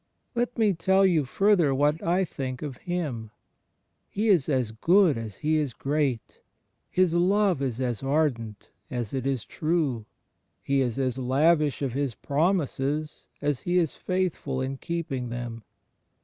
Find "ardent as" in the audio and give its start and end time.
8.01-9.13